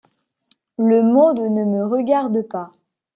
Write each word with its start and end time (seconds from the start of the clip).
Le 0.79 1.03
monde 1.03 1.41
ne 1.41 1.63
me 1.63 1.85
regarde 1.85 2.41
pas. 2.41 2.71